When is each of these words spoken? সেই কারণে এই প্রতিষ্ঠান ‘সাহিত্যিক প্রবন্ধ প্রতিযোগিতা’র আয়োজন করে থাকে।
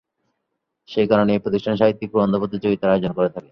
সেই 0.89 1.07
কারণে 1.07 1.31
এই 1.33 1.41
প্রতিষ্ঠান 1.43 1.73
‘সাহিত্যিক 1.75 2.09
প্রবন্ধ 2.11 2.33
প্রতিযোগিতা’র 2.39 2.91
আয়োজন 2.93 3.11
করে 3.13 3.29
থাকে। 3.29 3.49